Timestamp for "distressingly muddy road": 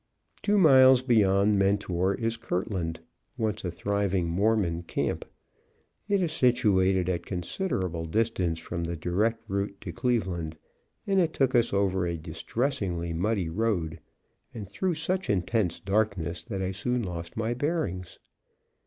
12.17-13.99